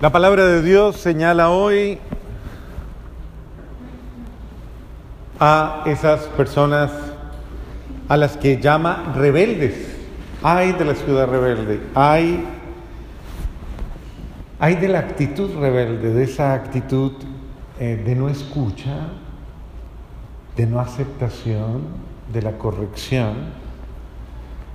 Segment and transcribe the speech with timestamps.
[0.00, 1.98] La palabra de Dios señala hoy
[5.40, 6.92] a esas personas
[8.08, 9.96] a las que llama rebeldes.
[10.40, 12.46] Hay de la ciudad rebelde, hay
[14.60, 17.14] de la actitud rebelde, de esa actitud
[17.80, 19.08] eh, de no escucha,
[20.56, 21.82] de no aceptación,
[22.32, 23.34] de la corrección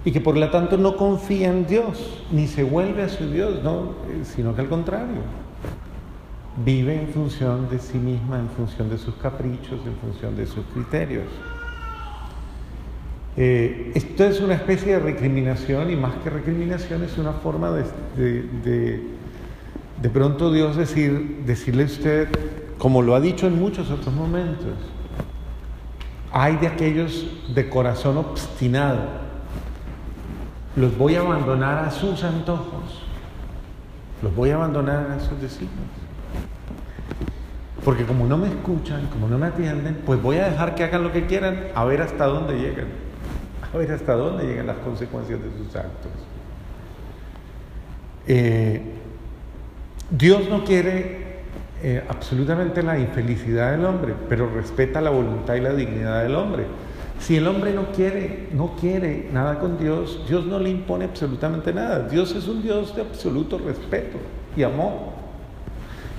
[0.05, 3.55] y que por lo tanto no confía en Dios, ni se vuelve a su Dios,
[3.55, 5.21] eh, sino que al contrario,
[6.63, 10.65] vive en función de sí misma, en función de sus caprichos, en función de sus
[10.73, 11.25] criterios.
[13.35, 17.83] Eh, esto es una especie de recriminación y más que recriminación es una forma de,
[18.63, 19.03] de,
[19.99, 22.27] de, pronto Dios decir, decirle a usted,
[22.77, 24.73] como lo ha dicho en muchos otros momentos,
[26.31, 29.22] hay de aquellos de corazón obstinado,
[30.75, 33.03] los voy a abandonar a sus antojos,
[34.21, 35.71] los voy a abandonar a sus designios.
[37.83, 41.03] Porque como no me escuchan, como no me atienden, pues voy a dejar que hagan
[41.03, 42.87] lo que quieran, a ver hasta dónde llegan,
[43.73, 46.11] a ver hasta dónde llegan las consecuencias de sus actos.
[48.25, 48.81] Eh,
[50.09, 51.23] Dios no quiere
[51.81, 56.65] eh, absolutamente la infelicidad del hombre, pero respeta la voluntad y la dignidad del hombre.
[57.19, 61.73] Si el hombre no quiere, no quiere nada con Dios, Dios no le impone absolutamente
[61.73, 62.07] nada.
[62.07, 64.17] Dios es un Dios de absoluto respeto
[64.57, 64.93] y amor.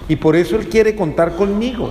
[0.09, 1.91] Y por eso Él quiere contar conmigo.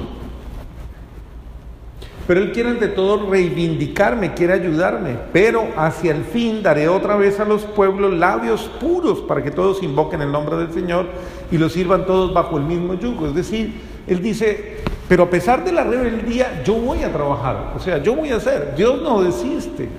[2.26, 5.18] Pero Él quiere ante todo reivindicarme, quiere ayudarme.
[5.34, 9.84] Pero hacia el fin daré otra vez a los pueblos labios puros para que todos
[9.84, 11.08] invoquen el nombre del Señor
[11.52, 13.28] y los sirvan todos bajo el mismo yugo.
[13.28, 13.74] Es decir,
[14.08, 17.74] Él dice, pero a pesar de la rebeldía, yo voy a trabajar.
[17.76, 18.74] O sea, yo voy a hacer.
[18.76, 19.90] Dios no desiste.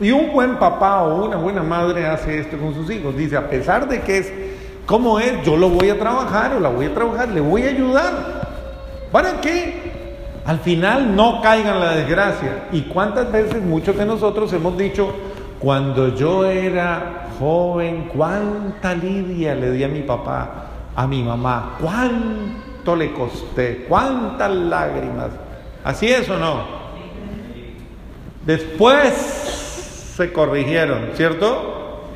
[0.00, 3.16] Y un buen papá o una buena madre hace esto con sus hijos.
[3.16, 4.32] Dice, a pesar de que es
[4.86, 7.68] como es, yo lo voy a trabajar o la voy a trabajar, le voy a
[7.68, 8.40] ayudar.
[9.12, 9.90] ¿Para qué?
[10.44, 12.64] Al final no caigan en la desgracia.
[12.72, 15.12] ¿Y cuántas veces muchos de nosotros hemos dicho,
[15.58, 20.66] cuando yo era joven, cuánta lidia le di a mi papá,
[20.96, 21.76] a mi mamá,
[22.80, 23.84] cuánto le costé?
[23.88, 25.30] ¿Cuántas lágrimas?
[25.84, 26.80] ¿Así es o no?
[28.46, 29.12] Después
[30.16, 32.06] se corrigieron, ¿cierto?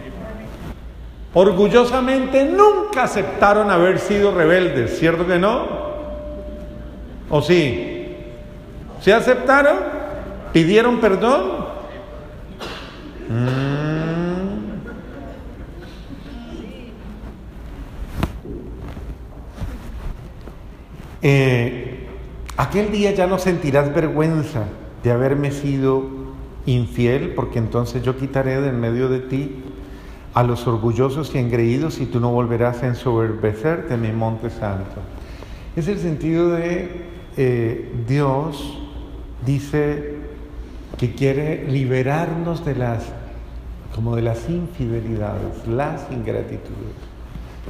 [1.35, 5.85] Orgullosamente nunca aceptaron haber sido rebeldes, ¿cierto que no?
[7.29, 8.17] ¿O sí?
[9.01, 9.77] ¿Se aceptaron?
[10.53, 11.67] ¿Pidieron perdón?
[13.29, 14.14] Mm.
[21.27, 22.07] Eh,
[22.59, 24.65] aquel día ya no sentirás vergüenza
[25.03, 26.05] de haberme sido
[26.67, 29.57] infiel, porque entonces yo quitaré de en medio de ti
[30.35, 35.01] a los orgullosos y engreídos y tú no volverás a ensoberbecerte en mi monte santo.
[35.75, 36.91] Es el sentido de
[37.39, 38.79] eh, Dios
[39.47, 40.17] dice
[40.99, 43.03] que quiere liberarnos de las
[43.95, 46.97] como de las infidelidades, las ingratitudes.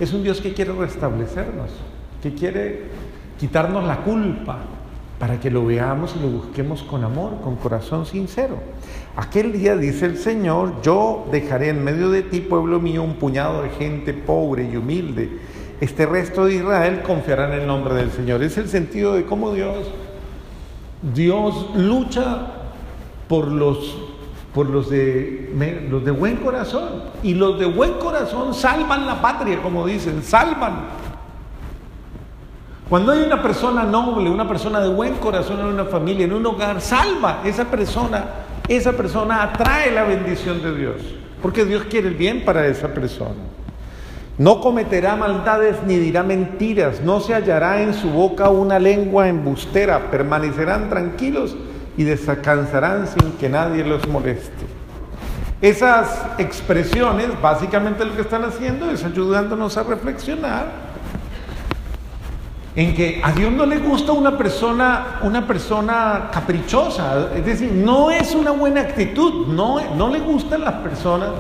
[0.01, 1.71] Es un Dios que quiere restablecernos,
[2.21, 2.85] que quiere
[3.45, 4.57] quitarnos la culpa
[5.19, 8.57] para que lo veamos y lo busquemos con amor, con corazón sincero.
[9.17, 13.63] Aquel día dice el Señor, yo dejaré en medio de ti, pueblo mío, un puñado
[13.63, 15.41] de gente pobre y humilde.
[15.79, 18.43] Este resto de Israel confiará en el nombre del Señor.
[18.43, 19.89] Es el sentido de cómo Dios,
[21.15, 22.47] Dios lucha
[23.29, 23.95] por los,
[24.55, 25.53] por los de,
[25.91, 27.03] los de buen corazón.
[27.23, 31.04] Y los de buen corazón salvan la patria, como dicen, salvan
[32.95, 36.47] cuando hay una persona noble, una persona de buen corazón en una familia, en un
[36.47, 38.25] hogar, salva esa persona,
[38.69, 41.03] esa persona atrae la bendición de Dios,
[41.43, 43.35] porque Dios quiere el bien para esa persona.
[44.39, 50.13] No cometerá maldades ni dirá mentiras, no se hallará en su boca una lengua embustera,
[50.13, 51.57] permanecerán tranquilos
[51.97, 54.67] y descansarán sin que nadie los moleste.
[55.61, 60.94] Esas expresiones básicamente lo que están haciendo es ayudándonos a reflexionar
[62.77, 68.11] en que a Dios no le gusta una persona, una persona caprichosa, es decir, no
[68.11, 71.31] es una buena actitud, no, no le gustan las personas,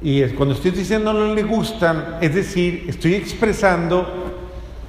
[0.00, 4.06] y cuando estoy diciendo no le gustan, es decir, estoy expresando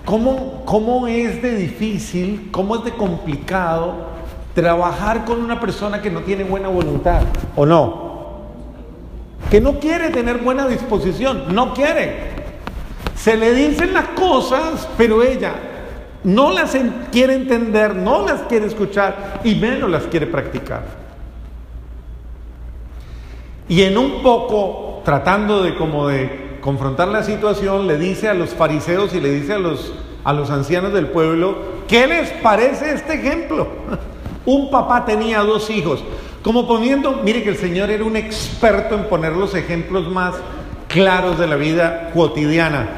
[0.05, 4.11] cómo, cómo es de difícil, cómo es de complicado
[4.53, 7.23] trabajar con una persona que no tiene buena voluntad,
[7.55, 8.11] ¿o no?
[9.49, 12.29] Que no quiere tener buena disposición, no quiere.
[13.15, 15.70] Se le dicen las cosas, pero ella
[16.23, 16.75] no las
[17.11, 20.83] quiere entender, no las quiere escuchar y menos las quiere practicar.
[23.67, 28.51] Y en un poco, tratando de como de confrontar la situación, le dice a los
[28.51, 31.57] fariseos y le dice a los, a los ancianos del pueblo,
[31.87, 33.67] ¿qué les parece este ejemplo?
[34.45, 36.03] Un papá tenía dos hijos,
[36.43, 40.33] como poniendo, mire que el Señor era un experto en poner los ejemplos más
[40.87, 42.89] claros de la vida cotidiana.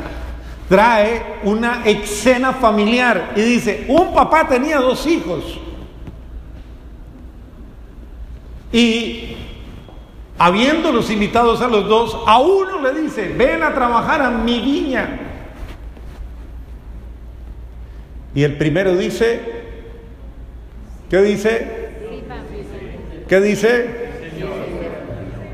[0.69, 5.59] Trae una escena familiar y dice, un papá tenía dos hijos.
[8.71, 9.35] Y
[10.37, 15.19] habiéndolos invitados a los dos, a uno le dice, ven a trabajar a mi viña.
[18.33, 19.41] Y el primero dice,
[21.09, 21.83] ¿qué dice?
[23.27, 24.03] ¿Qué dice?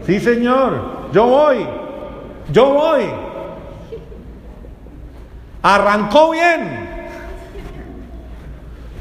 [0.06, 1.68] Sí, Señor, yo voy,
[2.52, 3.29] yo voy.
[5.62, 6.88] Arrancó bien.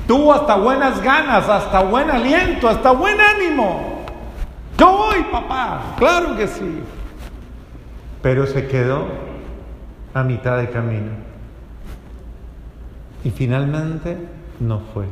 [0.07, 4.05] Tuvo hasta buenas ganas, hasta buen aliento, hasta buen ánimo.
[4.79, 6.81] Yo voy, papá, claro que sí.
[8.23, 9.07] Pero se quedó
[10.15, 11.11] a mitad de camino.
[13.23, 14.17] Y finalmente
[14.61, 15.07] no fue.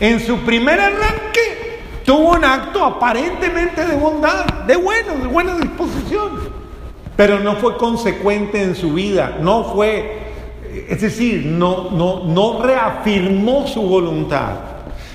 [0.00, 6.61] En su primer arranque tuvo un acto aparentemente de bondad, de bueno, de buena disposición.
[7.16, 10.18] Pero no fue consecuente en su vida, no fue,
[10.88, 14.72] es decir, no, no, no reafirmó su voluntad.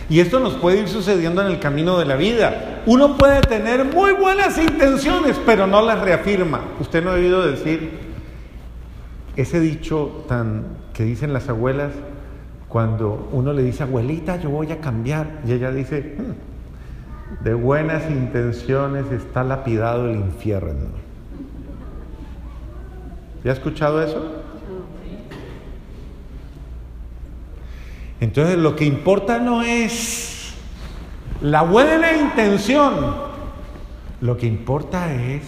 [0.09, 2.81] Y esto nos puede ir sucediendo en el camino de la vida.
[2.85, 6.61] Uno puede tener muy buenas intenciones, pero no las reafirma.
[6.79, 8.00] Usted no ha oído decir
[9.35, 11.91] ese dicho tan que dicen las abuelas
[12.69, 15.41] cuando uno le dice, abuelita, yo voy a cambiar.
[15.45, 21.06] Y ella dice, hmm, de buenas intenciones está lapidado el infierno.
[23.47, 24.21] ¿Ya ha escuchado eso?
[28.19, 30.53] Entonces lo que importa no es
[31.39, 33.15] la buena intención,
[34.19, 35.44] lo que importa es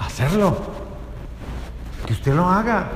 [0.00, 0.54] hacerlo,
[2.04, 2.90] que usted lo haga.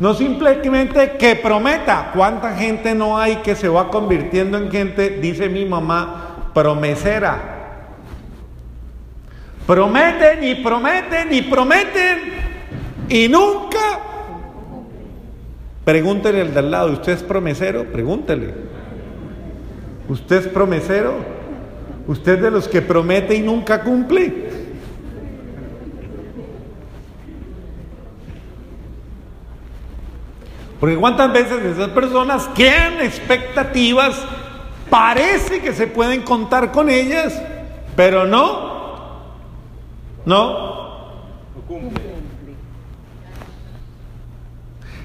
[0.00, 2.10] No simplemente que prometa.
[2.14, 7.59] ¿Cuánta gente no hay que se va convirtiendo en gente, dice mi mamá, promesera?
[9.70, 12.18] Prometen y prometen y prometen
[13.08, 13.78] y nunca
[15.84, 17.84] Pregúntele al de al lado, ¿usted es promesero?
[17.84, 18.52] Pregúntele.
[20.08, 21.14] ¿Usted es promesero?
[22.08, 24.50] ¿Usted es de los que promete y nunca cumple?
[30.80, 34.20] Porque cuántas veces esas personas crean expectativas,
[34.90, 37.40] parece que se pueden contar con ellas,
[37.94, 38.69] pero no,
[40.30, 40.52] no,
[41.54, 42.00] no cumple.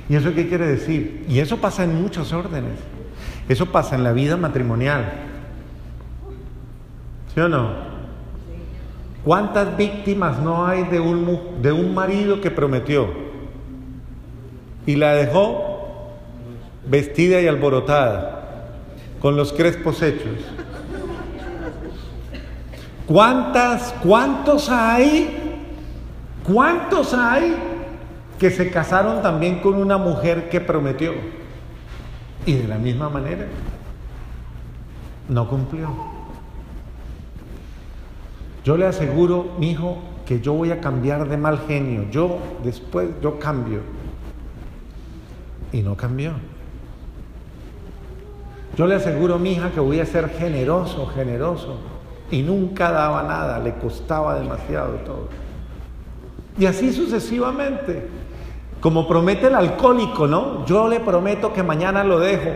[0.07, 1.25] ¿Y eso qué quiere decir?
[1.27, 2.79] Y eso pasa en muchos órdenes.
[3.49, 5.11] Eso pasa en la vida matrimonial.
[7.33, 7.71] ¿Sí o no?
[9.23, 13.09] ¿Cuántas víctimas no hay de un, de un marido que prometió
[14.85, 16.11] y la dejó
[16.87, 18.67] vestida y alborotada,
[19.19, 20.37] con los crespos hechos?
[23.07, 25.61] ¿Cuántas, cuántos hay?
[26.43, 27.55] ¿Cuántos hay
[28.39, 31.13] que se casaron también con una mujer que prometió.
[32.45, 33.45] Y de la misma manera,
[35.29, 35.89] no cumplió.
[38.63, 42.09] Yo le aseguro, mi hijo, que yo voy a cambiar de mal genio.
[42.11, 43.79] Yo después, yo cambio.
[45.71, 46.33] Y no cambió.
[48.77, 51.77] Yo le aseguro, mi hija, que voy a ser generoso, generoso.
[52.31, 55.29] Y nunca daba nada, le costaba demasiado todo.
[56.57, 58.07] Y así sucesivamente.
[58.79, 60.65] Como promete el alcohólico, ¿no?
[60.65, 62.51] Yo le prometo que mañana lo dejo.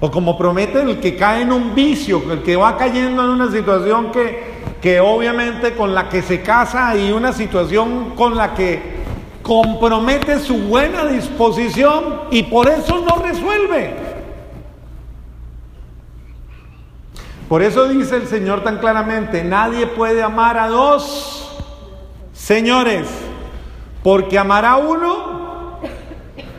[0.00, 3.50] O como promete el que cae en un vicio, el que va cayendo en una
[3.50, 8.98] situación que, que obviamente con la que se casa y una situación con la que
[9.42, 14.07] compromete su buena disposición y por eso no resuelve.
[17.48, 21.58] Por eso dice el Señor tan claramente, nadie puede amar a dos
[22.34, 23.08] señores,
[24.02, 25.78] porque amará a uno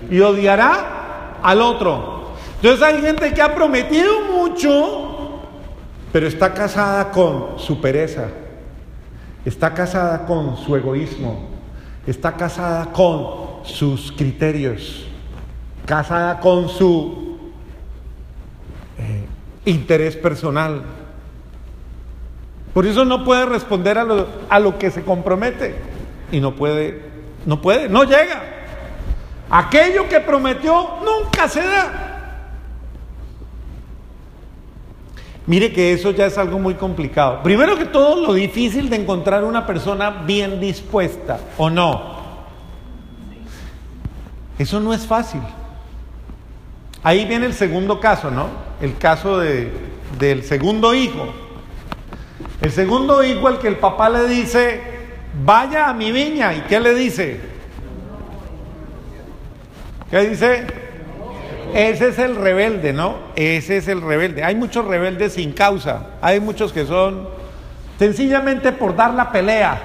[0.09, 2.31] y odiará al otro.
[2.55, 5.41] Entonces hay gente que ha prometido mucho,
[6.11, 8.29] pero está casada con su pereza,
[9.45, 11.49] está casada con su egoísmo,
[12.07, 15.05] está casada con sus criterios,
[15.85, 17.28] casada con su
[19.69, 20.83] interés personal.
[22.73, 25.75] Por eso no puede responder a lo, a lo que se compromete.
[26.31, 27.01] Y no puede,
[27.45, 28.43] no puede, no llega.
[29.49, 32.09] Aquello que prometió nunca se da.
[35.47, 37.41] Mire que eso ya es algo muy complicado.
[37.41, 42.19] Primero que todo, lo difícil de encontrar una persona bien dispuesta, ¿o no?
[44.59, 45.41] Eso no es fácil.
[47.03, 48.47] Ahí viene el segundo caso, ¿no?
[48.81, 49.71] El caso de,
[50.17, 51.33] del segundo hijo.
[52.61, 54.81] El segundo hijo al que el papá le dice,
[55.45, 56.53] vaya a mi viña.
[56.53, 57.39] ¿Y qué le dice?
[60.11, 60.65] ¿Qué dice?
[61.73, 63.15] Ese es el rebelde, ¿no?
[63.35, 64.43] Ese es el rebelde.
[64.43, 66.07] Hay muchos rebeldes sin causa.
[66.21, 67.29] Hay muchos que son
[67.97, 69.79] sencillamente por dar la pelea.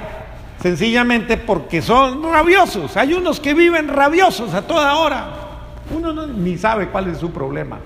[0.61, 2.97] Sencillamente porque son rabiosos.
[2.97, 5.44] Hay unos que viven rabiosos a toda hora.
[5.91, 7.79] Uno ni sabe cuál es su problema.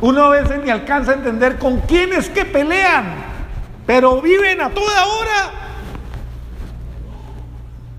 [0.00, 3.26] Uno a veces ni alcanza a entender con quién es que pelean
[3.86, 5.50] pero viven a toda hora.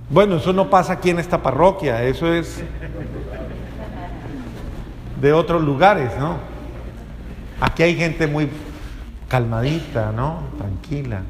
[0.10, 2.62] Bueno, eso no pasa aquí en esta parroquia, eso es
[5.20, 6.38] de otros lugares, ¿no?
[7.60, 8.50] Aquí hay gente muy
[9.28, 10.44] calmadita, ¿no?
[10.58, 11.22] Tranquila.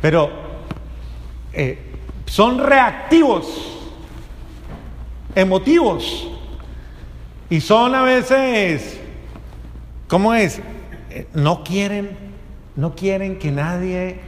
[0.00, 0.30] Pero
[1.52, 1.94] eh,
[2.26, 3.77] son reactivos,
[5.40, 6.28] emotivos,
[7.50, 9.00] y son a veces,
[10.06, 10.60] ¿cómo es?
[11.10, 12.28] Eh, no quieren
[12.78, 14.20] no quieren que nadie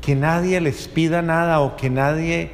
[0.00, 2.52] que nadie les pida nada o que nadie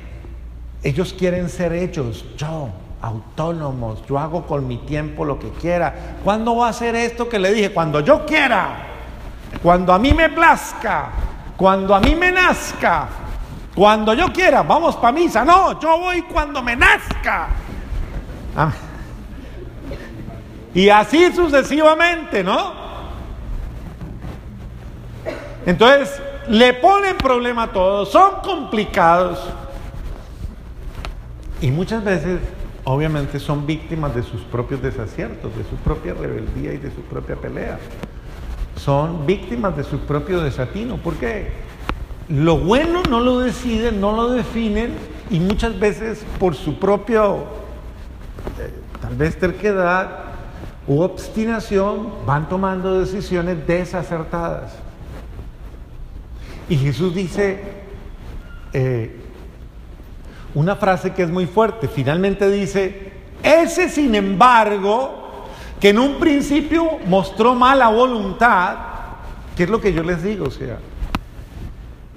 [0.82, 2.70] ellos quieren ser ellos, yo,
[3.02, 6.16] autónomos, yo hago con mi tiempo lo que quiera.
[6.24, 7.70] ¿Cuándo va a hacer esto que le dije?
[7.70, 8.78] Cuando yo quiera,
[9.62, 11.10] cuando a mí me plazca,
[11.56, 13.08] cuando a mí me nazca,
[13.74, 15.44] cuando yo quiera, vamos para misa.
[15.44, 17.48] No, yo voy cuando me nazca.
[18.56, 18.72] Ah.
[20.72, 22.72] Y así sucesivamente, ¿no?
[25.66, 29.40] Entonces, le ponen problema a todos, son complicados.
[31.60, 32.40] Y muchas veces,
[32.84, 37.36] obviamente, son víctimas de sus propios desaciertos, de su propia rebeldía y de su propia
[37.36, 37.78] pelea.
[38.76, 40.98] Son víctimas de su propio desatino.
[40.98, 41.63] porque
[42.28, 44.94] Lo bueno no lo deciden, no lo definen
[45.30, 47.44] y muchas veces por su propio,
[48.58, 50.20] eh, tal vez terquedad
[50.86, 54.72] u obstinación, van tomando decisiones desacertadas.
[56.68, 57.62] Y Jesús dice
[58.72, 59.20] eh,
[60.54, 61.88] una frase que es muy fuerte.
[61.88, 63.12] Finalmente dice,
[63.42, 65.46] ese sin embargo,
[65.78, 68.76] que en un principio mostró mala voluntad,
[69.56, 70.46] ¿qué es lo que yo les digo?
[70.46, 70.78] O sea,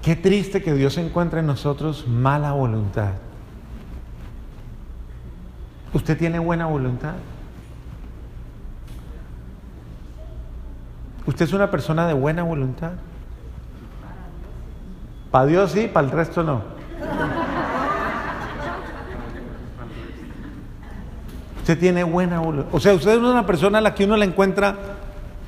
[0.08, 3.10] qué triste que Dios encuentre en nosotros mala voluntad.
[5.92, 7.16] ¿Usted tiene buena voluntad?
[11.26, 12.94] ¿Usted es una persona de buena voluntad?
[15.30, 16.62] Para Dios sí, para el resto no.
[21.58, 22.74] Usted tiene buena voluntad.
[22.74, 24.74] O sea, usted es una persona a la que uno la encuentra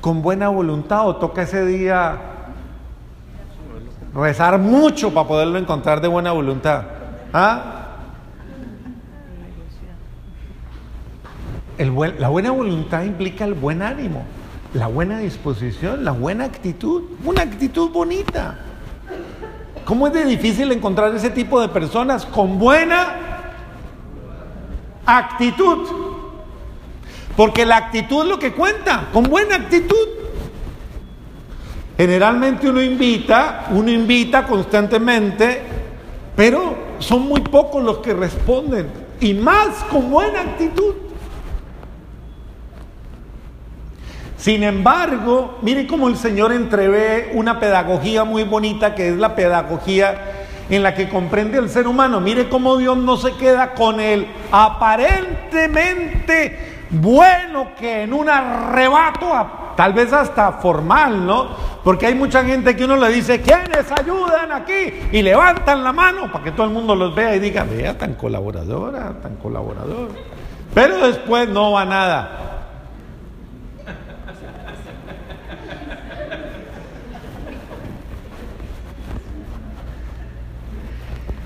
[0.02, 2.29] con buena voluntad o toca ese día
[4.14, 6.84] rezar mucho para poderlo encontrar de buena voluntad.
[7.32, 7.76] ¿Ah?
[12.18, 14.24] la buena voluntad implica el buen ánimo,
[14.74, 18.58] la buena disposición, la buena actitud, una actitud bonita.
[19.86, 23.16] ¿Cómo es de difícil encontrar ese tipo de personas con buena
[25.06, 25.88] actitud?
[27.34, 30.19] Porque la actitud es lo que cuenta, con buena actitud.
[32.00, 35.60] Generalmente uno invita, uno invita constantemente,
[36.34, 38.90] pero son muy pocos los que responden,
[39.20, 40.94] y más con buena actitud.
[44.38, 50.46] Sin embargo, mire cómo el Señor entrevé una pedagogía muy bonita que es la pedagogía
[50.70, 52.18] en la que comprende el ser humano.
[52.18, 59.94] Mire cómo Dios no se queda con el aparentemente bueno que en un arrebato, tal
[59.94, 61.56] vez hasta formal, ¿no?
[61.82, 64.92] Porque hay mucha gente que uno le dice, ¿quiénes ayudan aquí?
[65.10, 68.12] Y levantan la mano para que todo el mundo los vea y diga, vea, tan
[68.12, 70.10] colaboradora, tan colaborador.
[70.74, 72.30] Pero después no va nada.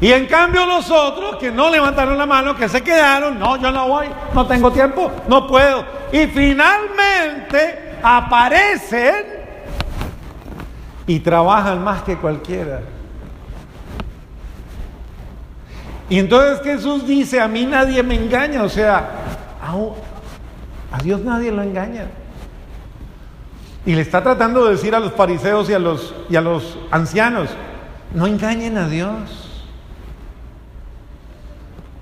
[0.01, 3.71] Y en cambio los otros que no levantaron la mano, que se quedaron, no, yo
[3.71, 5.85] no voy, no tengo tiempo, no puedo.
[6.11, 9.25] Y finalmente aparecen
[11.07, 12.83] y trabajan más que cualquiera.
[16.11, 19.09] Y entonces Jesús dice, a mí nadie me engaña, o sea,
[20.93, 22.09] a, Dios nadie lo engaña.
[23.87, 26.79] Y le está tratando de decir a los fariseos y a los, y a los
[26.91, 27.49] ancianos,
[28.15, 29.63] no engañen a Dios.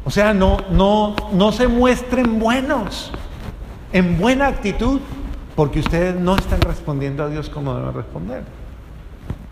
[0.04, 3.12] O sea, no, no, no se muestren buenos,
[3.92, 5.00] en buena actitud.
[5.54, 8.44] Porque ustedes no están respondiendo a Dios como deben responder.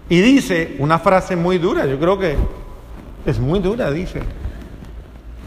[0.08, 2.36] Y dice una frase muy dura, yo creo que
[3.26, 4.22] es muy dura, dice,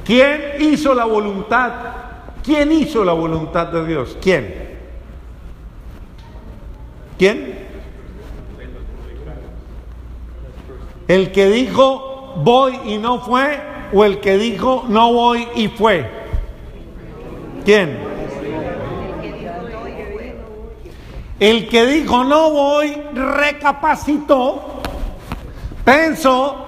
[0.06, 1.72] ¿quién hizo la voluntad?
[2.44, 4.18] ¿Quién hizo la voluntad de Dios?
[4.22, 4.74] ¿Quién?
[7.18, 7.64] ¿Quién?
[11.08, 13.60] ¿El que dijo voy y no fue
[13.94, 16.10] o el que dijo no voy y fue?
[17.66, 18.13] ¿Quién?
[21.44, 24.80] El que dijo no voy recapacitó,
[25.84, 26.66] pensó,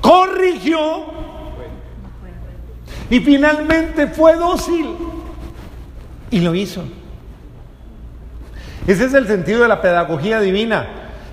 [0.00, 1.04] corrigió
[3.10, 4.88] y finalmente fue dócil
[6.30, 6.82] y lo hizo.
[8.86, 10.88] Ese es el sentido de la pedagogía divina.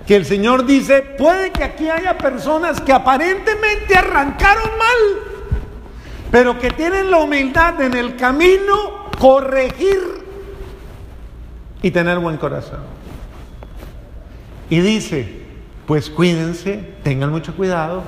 [0.06, 5.58] Que el Señor dice, puede que aquí haya personas que aparentemente arrancaron mal,
[6.30, 10.21] pero que tienen la humildad en el camino corregir
[11.82, 12.80] y tener buen corazón.
[14.70, 15.42] Y dice,
[15.86, 18.04] pues cuídense, tengan mucho cuidado,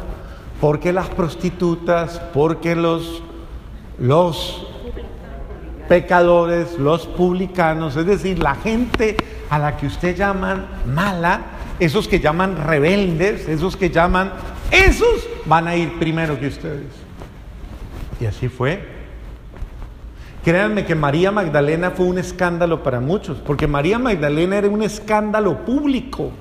[0.62, 3.22] porque las prostitutas, porque los,
[4.00, 4.68] los
[5.89, 9.18] pecadores, los publicanos, es decir, la gente
[9.50, 11.42] a la que usted llaman mala,
[11.80, 14.32] esos que llaman rebeldes, esos que llaman,
[14.72, 16.88] esos van a ir primero que ustedes.
[18.22, 18.93] Y así fue.
[20.44, 25.64] Créanme que María Magdalena fue un escándalo para muchos, porque María Magdalena era un escándalo
[25.64, 26.32] público.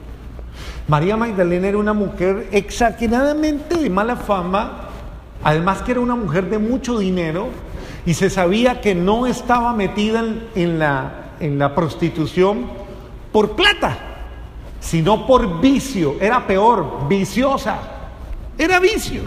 [0.89, 4.89] María Magdalena era una mujer exageradamente de mala fama,
[5.45, 7.49] además que era una mujer de mucho dinero,
[8.05, 10.25] y se sabía que no estaba metida
[10.57, 12.67] en, la, en la prostitución
[13.31, 13.97] por plata,
[14.81, 16.17] sino por vicio.
[16.21, 17.79] Era peor, viciosa.
[18.59, 19.23] Era vicio.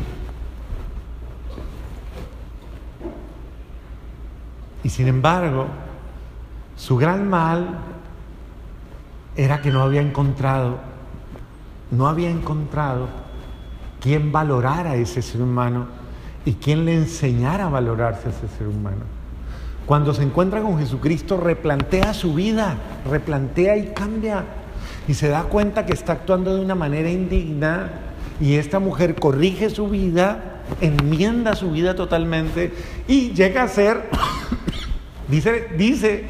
[4.85, 5.65] Y sin embargo,
[6.77, 7.79] su gran mal
[9.35, 10.77] era que no había encontrado,
[11.89, 13.07] no había encontrado
[13.99, 15.87] quien valorara a ese ser humano
[16.45, 19.01] y quien le enseñara a valorarse a ese ser humano.
[19.87, 22.77] Cuando se encuentra con Jesucristo, replantea su vida,
[23.09, 24.43] replantea y cambia.
[25.07, 27.89] Y se da cuenta que está actuando de una manera indigna.
[28.39, 32.73] Y esta mujer corrige su vida, enmienda su vida totalmente
[33.07, 34.09] y llega a ser,
[35.27, 36.25] dice, dice,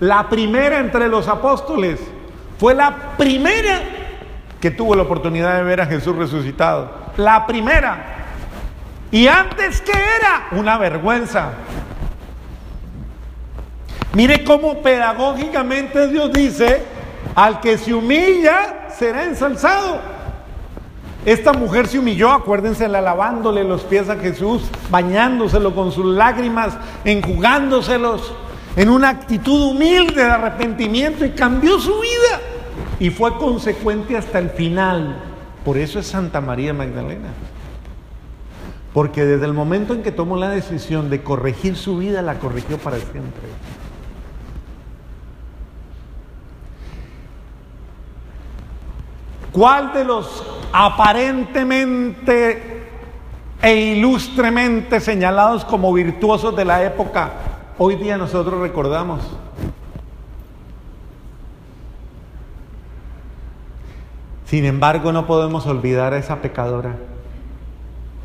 [0.00, 2.00] la primera entre los apóstoles.
[2.58, 3.80] Fue la primera
[4.60, 6.92] que tuvo la oportunidad de ver a Jesús resucitado.
[7.16, 8.04] La primera.
[9.10, 11.52] Y antes que era una vergüenza.
[14.14, 16.82] Mire cómo pedagógicamente Dios dice,
[17.34, 20.11] al que se humilla será ensalzado.
[21.24, 28.34] Esta mujer se humilló, acuérdense, lavándole los pies a Jesús, bañándoselo con sus lágrimas, enjugándoselos,
[28.74, 32.40] en una actitud humilde de arrepentimiento y cambió su vida.
[32.98, 35.16] Y fue consecuente hasta el final.
[35.64, 37.28] Por eso es Santa María Magdalena.
[38.92, 42.78] Porque desde el momento en que tomó la decisión de corregir su vida, la corrigió
[42.78, 43.48] para siempre.
[49.52, 52.80] ¿Cuál de los aparentemente
[53.60, 57.32] e ilustremente señalados como virtuosos de la época
[57.78, 59.20] hoy día nosotros recordamos?
[64.46, 66.96] Sin embargo, no podemos olvidar a esa pecadora,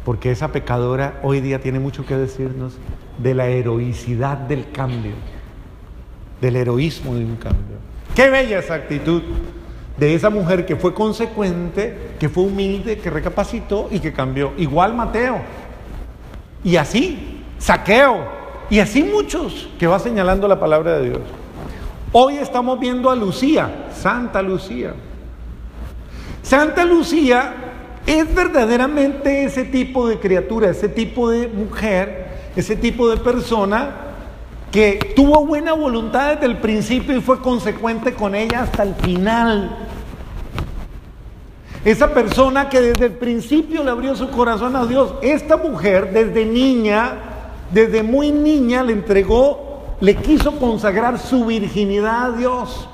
[0.04, 2.78] porque esa pecadora hoy día tiene mucho que decirnos
[3.18, 5.14] de la heroicidad del cambio,
[6.42, 7.78] del heroísmo de un cambio.
[8.14, 9.24] Qué bella esa actitud
[9.98, 14.54] de esa mujer que fue consecuente, que fue humilde, que recapacitó y que cambió.
[14.58, 15.40] Igual Mateo.
[16.64, 18.38] Y así, Saqueo.
[18.70, 21.22] Y así muchos que va señalando la palabra de Dios.
[22.12, 24.94] Hoy estamos viendo a Lucía, Santa Lucía.
[26.44, 27.56] Santa Lucía
[28.06, 34.08] es verdaderamente ese tipo de criatura, ese tipo de mujer, ese tipo de persona
[34.72, 39.87] que tuvo buena voluntad desde el principio y fue consecuente con ella hasta el final.
[41.88, 45.13] Esa persona que desde el principio le abrió su corazón a Dios.
[45.21, 47.13] Esta mujer desde niña,
[47.71, 52.89] desde muy niña le entregó, le quiso consagrar su virginidad a Dios.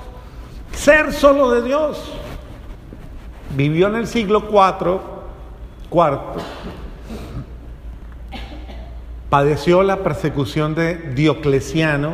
[0.73, 2.13] Ser solo de Dios.
[3.57, 4.99] Vivió en el siglo IV,
[5.89, 6.39] cuarto.
[9.31, 12.11] Padeció la persecución de Diocleciano,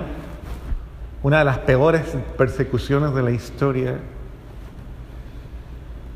[1.24, 2.04] una de las peores
[2.38, 4.00] persecuciones de la historia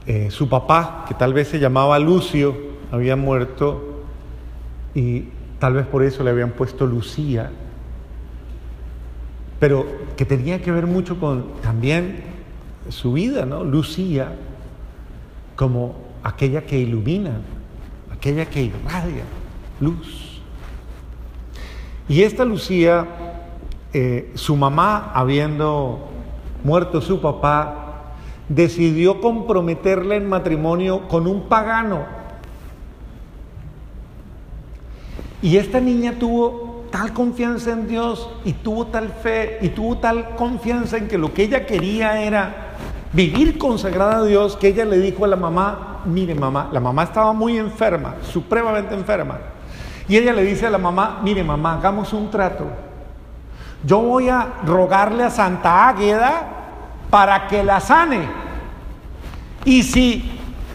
[0.05, 2.55] eh, su papá, que tal vez se llamaba Lucio,
[2.91, 4.03] había muerto
[4.93, 5.25] y
[5.59, 7.51] tal vez por eso le habían puesto Lucía.
[9.59, 9.85] pero
[10.17, 12.21] que tenía que ver mucho con también
[12.89, 13.63] su vida, ¿no?
[13.63, 14.35] Lucía
[15.55, 17.39] como aquella que ilumina,
[18.11, 19.23] aquella que irradia
[19.79, 20.41] luz.
[22.07, 23.07] Y esta Lucía,
[23.93, 26.09] eh, su mamá, habiendo
[26.63, 27.82] muerto su papá,
[28.49, 32.05] decidió comprometerla en matrimonio con un pagano.
[35.41, 40.35] Y esta niña tuvo tal confianza en Dios y tuvo tal fe y tuvo tal
[40.35, 42.75] confianza en que lo que ella quería era
[43.11, 47.03] vivir consagrada a Dios que ella le dijo a la mamá, mire mamá, la mamá
[47.03, 49.39] estaba muy enferma, supremamente enferma.
[50.07, 52.65] Y ella le dice a la mamá, mire mamá, hagamos un trato.
[53.85, 56.52] Yo voy a rogarle a Santa Águeda
[57.13, 58.27] para que la sane.
[59.65, 60.31] Y si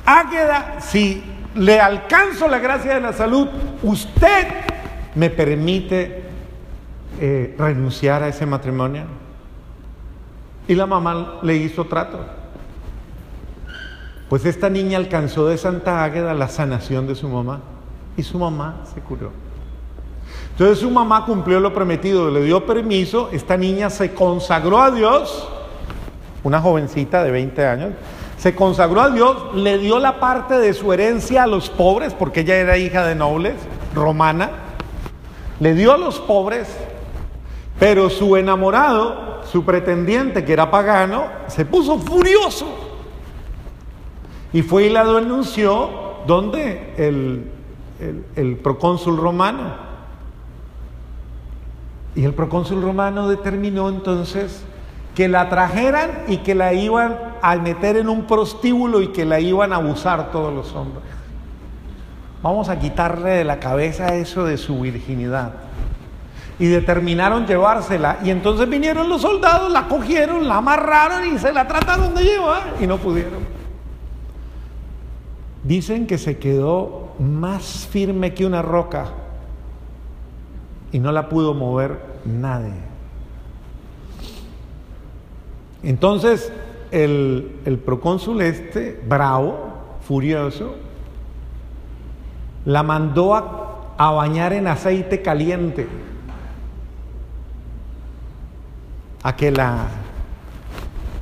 [0.06, 1.20] Águeda, si
[1.56, 3.48] le alcanzo la gracia de la salud,
[3.82, 4.46] usted
[5.16, 6.22] me permite
[7.18, 9.02] eh, renunciar a ese matrimonio.
[10.68, 12.24] Y la mamá le hizo trato.
[14.28, 17.62] Pues esta niña alcanzó de Santa Águeda la sanación de su mamá
[18.16, 19.32] y su mamá se curó.
[20.52, 25.48] Entonces su mamá cumplió lo prometido, le dio permiso, esta niña se consagró a Dios,
[26.42, 27.92] una jovencita de 20 años,
[28.38, 32.40] se consagró a Dios, le dio la parte de su herencia a los pobres, porque
[32.40, 33.54] ella era hija de nobles,
[33.94, 34.50] romana,
[35.58, 36.68] le dio a los pobres,
[37.78, 42.88] pero su enamorado, su pretendiente, que era pagano, se puso furioso
[44.52, 45.90] y fue y la denunció
[46.26, 47.50] donde el,
[48.36, 49.88] el, procónsul romano.
[52.14, 54.64] Y el procónsul romano determinó entonces
[55.18, 59.40] que la trajeran y que la iban a meter en un prostíbulo y que la
[59.40, 61.02] iban a abusar todos los hombres.
[62.40, 65.54] Vamos a quitarle de la cabeza eso de su virginidad.
[66.60, 68.20] Y determinaron llevársela.
[68.22, 72.74] Y entonces vinieron los soldados, la cogieron, la amarraron y se la trataron de llevar
[72.80, 73.44] y no pudieron.
[75.64, 79.06] Dicen que se quedó más firme que una roca
[80.92, 82.87] y no la pudo mover nadie.
[85.82, 86.52] Entonces
[86.90, 90.74] el, el procónsul este, bravo, furioso,
[92.64, 95.86] la mandó a, a bañar en aceite caliente,
[99.22, 99.86] a que la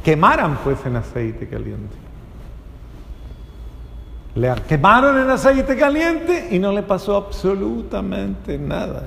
[0.05, 1.97] quemaran pues en aceite caliente.
[4.35, 9.05] Le quemaron en aceite caliente y no le pasó absolutamente nada.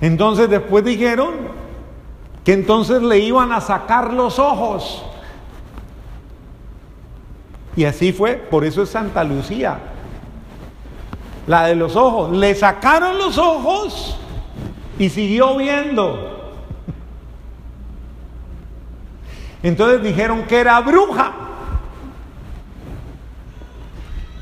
[0.00, 1.34] Entonces después dijeron
[2.44, 5.04] que entonces le iban a sacar los ojos.
[7.76, 9.78] Y así fue, por eso es Santa Lucía,
[11.46, 12.30] la de los ojos.
[12.36, 14.16] Le sacaron los ojos
[14.98, 16.52] y siguió viendo.
[19.62, 21.32] Entonces dijeron que era bruja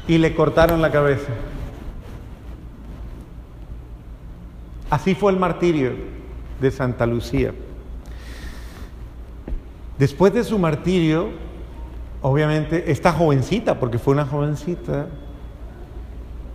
[0.09, 1.31] y le cortaron la cabeza.
[4.93, 5.93] Así fue el martirio
[6.61, 7.55] de Santa Lucía.
[9.99, 11.31] Después de su martirio,
[12.21, 15.07] obviamente, esta jovencita, porque fue una jovencita,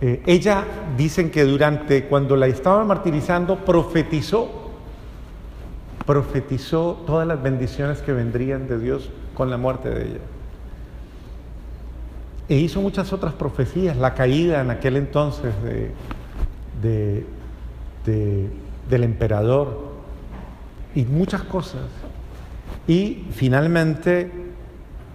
[0.00, 0.64] eh, ella
[0.96, 4.70] dicen que durante, cuando la estaban martirizando, profetizó
[6.06, 10.20] profetizó todas las bendiciones que vendrían de Dios con la muerte de ella.
[12.48, 15.52] E hizo muchas otras profecías, la caída en aquel entonces
[16.80, 17.26] de,
[18.08, 19.92] del emperador
[20.94, 21.82] y muchas cosas.
[22.86, 24.30] Y finalmente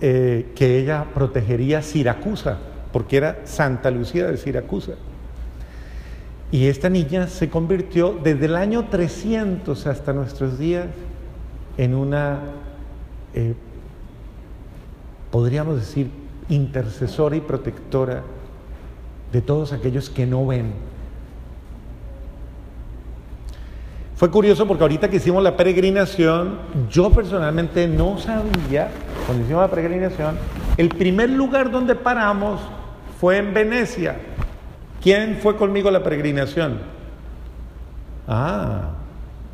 [0.02, 2.58] eh, que ella protegería Siracusa,
[2.92, 4.94] porque era Santa Lucía de Siracusa.
[6.52, 10.86] Y esta niña se convirtió desde el año 300 hasta nuestros días
[11.78, 12.42] en una,
[13.34, 13.56] eh,
[15.32, 16.12] podríamos decir,
[16.50, 18.22] intercesora y protectora
[19.32, 20.74] de todos aquellos que no ven.
[24.16, 28.90] Fue curioso porque ahorita que hicimos la peregrinación, yo personalmente no sabía,
[29.26, 30.38] cuando hicimos la peregrinación,
[30.78, 32.62] el primer lugar donde paramos
[33.20, 34.18] fue en Venecia.
[35.02, 36.80] ¿Quién fue conmigo a la peregrinación?
[38.28, 38.92] Ah,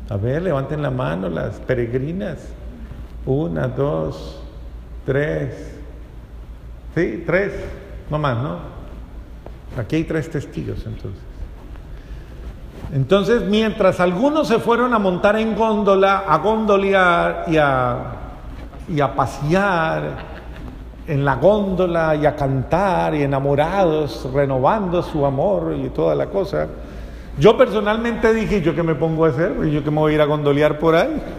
[0.08, 2.38] a ver, levanten la mano las peregrinas.
[3.24, 4.42] Una, dos,
[5.06, 5.72] tres.
[6.94, 7.52] Sí, tres,
[8.10, 8.58] no más, ¿no?
[9.76, 11.29] Aquí hay tres testigos entonces.
[12.92, 17.96] Entonces, mientras algunos se fueron a montar en góndola, a gondolear y a,
[18.88, 20.30] y a pasear,
[21.10, 26.68] en la góndola y a cantar y enamorados, renovando su amor y toda la cosa.
[27.38, 29.52] Yo personalmente dije, ¿yo qué me pongo a hacer?
[29.68, 31.20] ¿Yo qué me voy a ir a gondolear por ahí?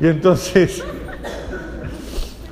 [0.00, 0.84] Y entonces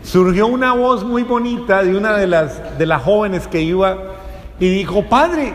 [0.03, 3.99] surgió una voz muy bonita de una de las, de las jóvenes que iba
[4.61, 5.53] y dijo, padre,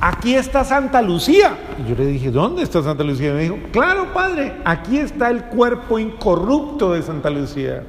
[0.00, 1.56] aquí está Santa Lucía.
[1.84, 3.32] Y yo le dije, ¿dónde está Santa Lucía?
[3.32, 7.82] Me dijo, claro, padre, aquí está el cuerpo incorrupto de Santa Lucía.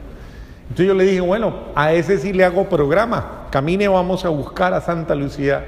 [0.63, 3.47] Entonces yo le dije, bueno, a ese sí le hago programa.
[3.49, 5.65] Camine, vamos a buscar a Santa Lucía.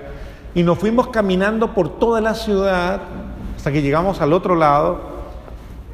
[0.54, 3.02] Y nos fuimos caminando por toda la ciudad
[3.56, 5.02] hasta que llegamos al otro lado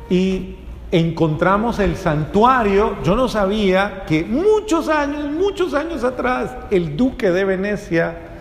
[0.10, 0.56] y
[0.92, 2.96] encontramos el santuario.
[3.04, 8.35] Yo no sabía que muchos años, muchos años atrás, el duque de Venecia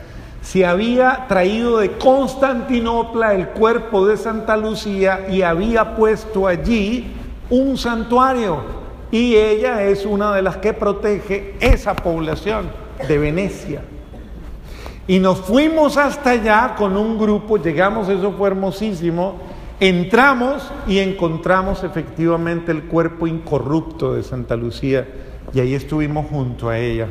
[0.44, 7.12] se había traído de Constantinopla el cuerpo de Santa Lucía y había puesto allí
[7.48, 8.58] un santuario.
[9.10, 12.66] Y ella es una de las que protege esa población
[13.08, 13.82] de Venecia.
[15.06, 19.36] Y nos fuimos hasta allá con un grupo, llegamos, eso fue hermosísimo,
[19.80, 25.08] entramos y encontramos efectivamente el cuerpo incorrupto de Santa Lucía
[25.54, 27.08] y ahí estuvimos junto a ella.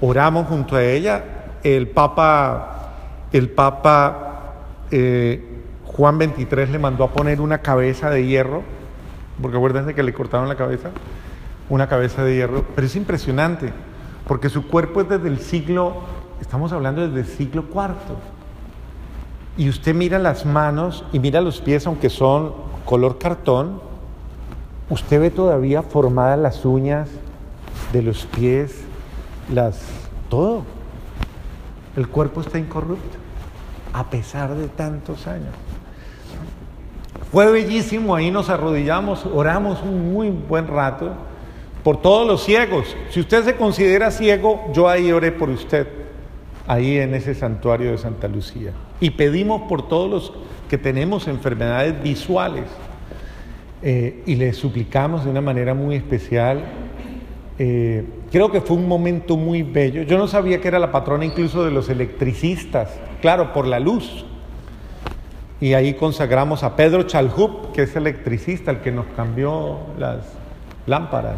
[0.00, 2.92] Oramos junto a ella, el Papa,
[3.32, 4.54] el Papa
[4.90, 8.62] eh, Juan 23 le mandó a poner una cabeza de hierro,
[9.40, 10.90] porque acuérdense que le cortaron la cabeza,
[11.68, 13.72] una cabeza de hierro, pero es impresionante,
[14.26, 16.02] porque su cuerpo es desde el siglo
[16.40, 17.94] Estamos hablando desde el siglo IV.
[19.56, 22.52] Y usted mira las manos y mira los pies, aunque son
[22.84, 23.80] color cartón,
[24.90, 27.08] usted ve todavía formadas las uñas
[27.92, 28.82] de los pies,
[29.52, 29.80] las
[30.28, 30.64] todo.
[31.96, 33.18] El cuerpo está incorrupto,
[33.92, 35.54] a pesar de tantos años.
[37.32, 41.12] Fue bellísimo, ahí nos arrodillamos, oramos un muy buen rato
[41.82, 42.96] por todos los ciegos.
[43.10, 45.86] Si usted se considera ciego, yo ahí oré por usted
[46.66, 48.72] ahí en ese santuario de Santa Lucía.
[49.00, 50.32] Y pedimos por todos los
[50.68, 52.64] que tenemos enfermedades visuales
[53.82, 56.64] eh, y le suplicamos de una manera muy especial.
[57.58, 60.02] Eh, creo que fue un momento muy bello.
[60.02, 64.24] Yo no sabía que era la patrona incluso de los electricistas, claro, por la luz.
[65.60, 70.18] Y ahí consagramos a Pedro Chalhup, que es electricista, el que nos cambió las
[70.86, 71.36] lámparas.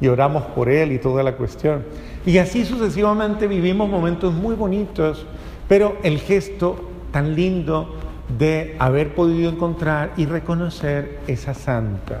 [0.00, 1.84] Y oramos por él y toda la cuestión.
[2.26, 5.26] Y así sucesivamente vivimos momentos muy bonitos,
[5.68, 7.94] pero el gesto tan lindo
[8.38, 12.20] de haber podido encontrar y reconocer esa santa.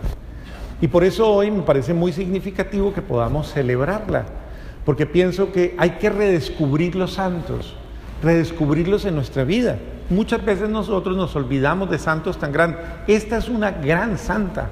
[0.82, 4.24] Y por eso hoy me parece muy significativo que podamos celebrarla,
[4.84, 7.76] porque pienso que hay que redescubrir los santos,
[8.20, 9.78] redescubrirlos en nuestra vida.
[10.10, 12.80] Muchas veces nosotros nos olvidamos de santos tan grandes.
[13.06, 14.70] Esta es una gran santa,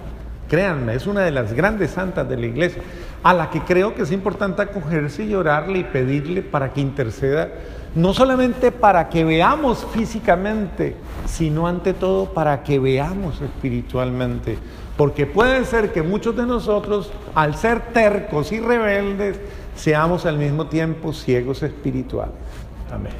[0.48, 2.82] créanme, es una de las grandes santas de la iglesia
[3.22, 7.50] a la que creo que es importante acogerse y orarle y pedirle para que interceda,
[7.94, 10.96] no solamente para que veamos físicamente,
[11.26, 14.58] sino ante todo para que veamos espiritualmente.
[15.00, 19.40] Porque puede ser que muchos de nosotros, al ser tercos y rebeldes,
[19.74, 22.34] seamos al mismo tiempo ciegos espirituales.
[22.92, 23.14] Amén.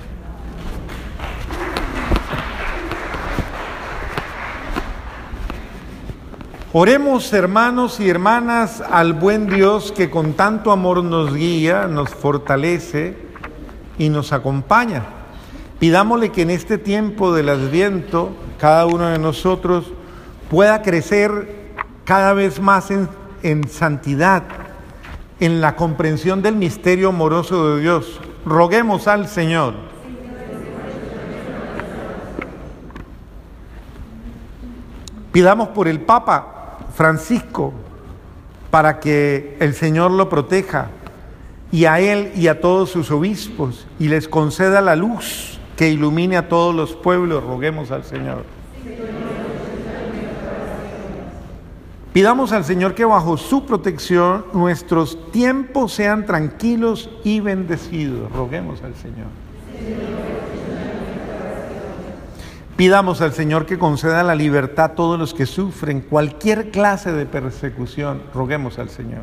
[6.74, 13.16] Oremos hermanos y hermanas al buen Dios que con tanto amor nos guía, nos fortalece
[13.96, 15.06] y nos acompaña.
[15.78, 19.86] Pidámosle que en este tiempo del adviento cada uno de nosotros
[20.50, 21.59] pueda crecer
[22.10, 24.42] cada vez más en, santidad,
[25.38, 28.20] en la comprensión del misterio amoroso de Dios.
[28.44, 29.74] Roguemos al Señor.
[35.30, 37.72] Pidamos por el Papa Francisco
[38.72, 40.88] para que el Señor lo proteja
[41.70, 46.36] y a él y a todos sus obispos y les conceda la luz que ilumine
[46.36, 47.44] a todos los pueblos.
[47.44, 48.42] Roguemos al Señor.
[52.12, 58.32] Pidamos al Señor que bajo su protección nuestros tiempos sean tranquilos y bendecidos.
[58.32, 59.28] Roguemos al Señor.
[62.76, 67.26] Pidamos al Señor que conceda la libertad a todos los que sufren cualquier clase de
[67.26, 68.22] persecución.
[68.34, 69.22] Roguemos al Señor.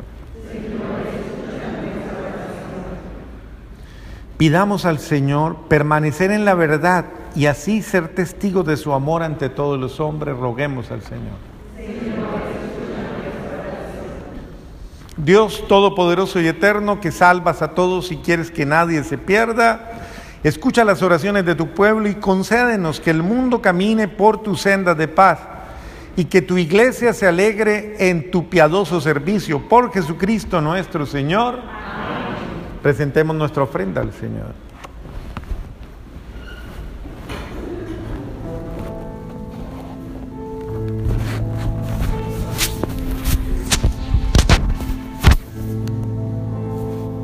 [4.38, 9.50] Pidamos al Señor permanecer en la verdad y así ser testigos de su amor ante
[9.50, 10.38] todos los hombres.
[10.38, 11.47] Roguemos al Señor.
[15.24, 19.98] Dios Todopoderoso y Eterno, que salvas a todos y quieres que nadie se pierda
[20.44, 24.94] Escucha las oraciones de tu pueblo y concédenos que el mundo camine por tu senda
[24.94, 25.40] de paz
[26.16, 29.68] y que tu iglesia se alegre en tu piadoso servicio.
[29.68, 31.58] Por Jesucristo nuestro Señor.
[32.82, 34.67] Presentemos nuestra ofrenda al Señor.